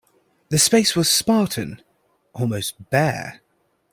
[0.49, 1.83] The space was spartan,
[2.33, 3.41] almost bare.